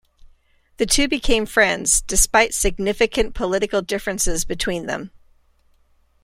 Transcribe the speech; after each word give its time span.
The 0.77 0.87
two 0.87 1.07
became 1.07 1.45
friends, 1.45 2.01
despite 2.01 2.55
significant 2.55 3.35
political 3.35 3.83
differences 3.83 4.45
between 4.45 4.87
them. 4.87 5.11